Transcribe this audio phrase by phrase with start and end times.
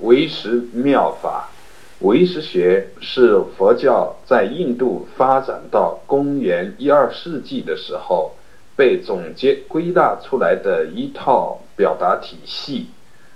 [0.00, 1.50] 唯识妙法。
[2.00, 8.36] 唯识学是佛教在印度发展到公元一二世纪的时候
[8.76, 12.86] 被总结归纳出来的一套表达体系，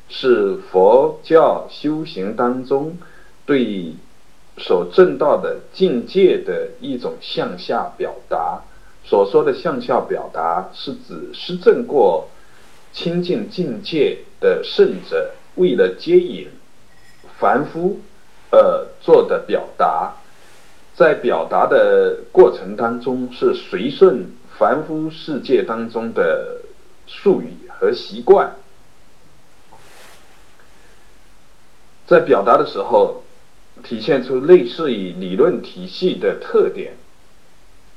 [0.09, 2.97] 是佛教修行当中
[3.45, 3.95] 对
[4.59, 8.63] 所证到的境界的一种向下表达。
[9.05, 12.29] 所说的向下表达，是指施证过
[12.93, 16.49] 清净境界的圣者，为了接引
[17.39, 18.01] 凡夫。
[18.55, 20.13] 呃，做的表达，
[20.95, 26.61] 在表达的过程当中是随顺凡夫世界当中的
[27.07, 28.55] 术语和习惯，
[32.07, 33.25] 在表达的时候
[33.83, 36.99] 体现出类似于理论体系的特点，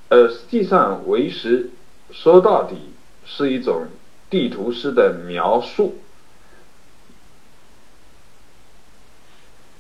[0.08, 1.72] 而实际上为实
[2.12, 2.78] 说到底
[3.26, 3.88] 是一种
[4.30, 5.98] 地图式的描述。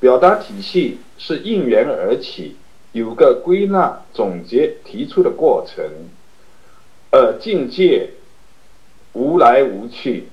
[0.05, 2.57] 表达体系是应缘而起，
[2.91, 5.83] 有个归纳总结提出的过程，
[7.09, 8.11] 而境界
[9.13, 10.27] 无来无去，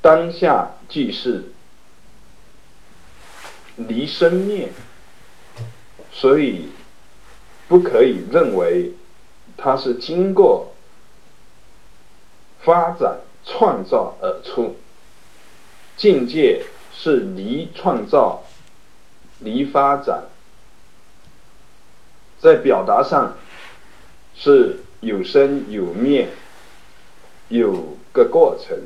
[0.00, 1.46] 当下即是
[3.74, 4.68] 离生灭，
[6.12, 6.68] 所以
[7.66, 8.92] 不可以认为
[9.56, 10.72] 它是经过
[12.60, 14.76] 发展创造而出
[15.96, 16.64] 境界。
[17.00, 18.42] 是离创造，
[19.38, 20.24] 离发展，
[22.40, 23.36] 在表达上
[24.34, 26.28] 是有生有灭，
[27.48, 28.76] 有个过程。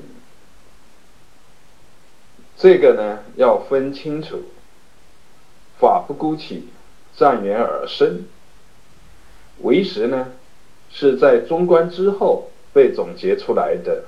[2.59, 4.43] 这个呢要分清楚，
[5.81, 6.69] 法不孤起，
[7.17, 8.27] 站缘而生。
[9.63, 10.33] 为实呢
[10.91, 14.05] 是在中观之后被总结出来的，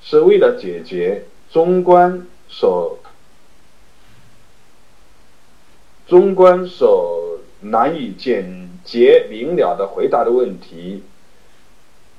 [0.00, 3.00] 是为了解决中观所。
[6.06, 11.02] 中观所难以简洁明了的回答的问题，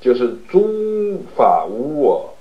[0.02, 2.36] 就是诸法无我，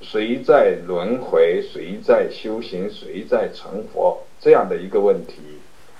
[0.00, 1.62] 谁在轮回？
[1.62, 2.90] 谁在修行？
[2.90, 4.26] 谁在成佛？
[4.40, 5.34] 这样的一个问题。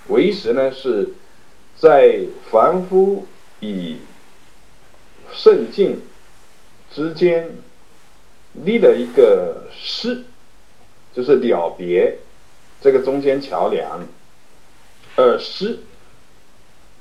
[0.09, 1.11] 唯识呢是
[1.77, 3.27] 在凡夫
[3.61, 3.97] 与
[5.33, 6.01] 圣境
[6.93, 7.51] 之间
[8.65, 10.25] 立了一个师，
[11.15, 12.19] 就是了别
[12.81, 14.07] 这个中间桥梁。
[15.17, 15.79] 而诗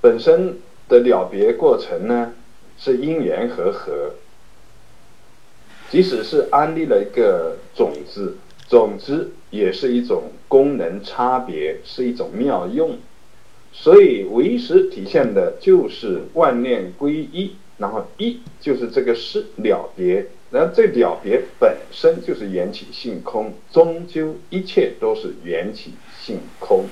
[0.02, 2.34] 本身的了别过程呢，
[2.78, 4.14] 是因缘和合，
[5.90, 8.38] 即使是安立了一个种子，
[8.70, 12.98] 种子也是一种功能差别，是一种妙用。
[13.74, 26.86] 所以唯识体现的就是万念归一，然后一就是这个是了别，然后这了别本身就是缘起性空，终究一切都是缘起性空。